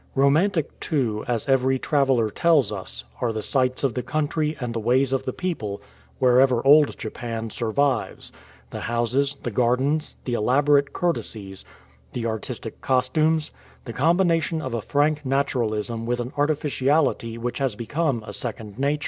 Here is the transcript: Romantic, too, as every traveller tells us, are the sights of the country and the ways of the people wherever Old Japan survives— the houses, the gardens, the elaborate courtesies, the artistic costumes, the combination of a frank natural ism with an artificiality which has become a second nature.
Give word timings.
Romantic, 0.15 0.79
too, 0.79 1.23
as 1.27 1.47
every 1.47 1.77
traveller 1.77 2.31
tells 2.31 2.71
us, 2.71 3.03
are 3.21 3.31
the 3.31 3.43
sights 3.43 3.83
of 3.83 3.93
the 3.93 4.01
country 4.01 4.57
and 4.59 4.73
the 4.73 4.79
ways 4.79 5.13
of 5.13 5.25
the 5.25 5.31
people 5.31 5.79
wherever 6.17 6.65
Old 6.65 6.97
Japan 6.97 7.51
survives— 7.51 8.31
the 8.71 8.79
houses, 8.79 9.37
the 9.43 9.51
gardens, 9.51 10.15
the 10.25 10.33
elaborate 10.33 10.91
courtesies, 10.91 11.63
the 12.13 12.25
artistic 12.25 12.81
costumes, 12.81 13.51
the 13.85 13.93
combination 13.93 14.59
of 14.59 14.73
a 14.73 14.81
frank 14.81 15.23
natural 15.23 15.71
ism 15.71 16.07
with 16.07 16.19
an 16.19 16.33
artificiality 16.35 17.37
which 17.37 17.59
has 17.59 17.75
become 17.75 18.23
a 18.25 18.33
second 18.33 18.79
nature. 18.79 18.99